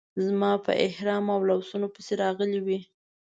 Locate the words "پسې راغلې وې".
1.95-2.79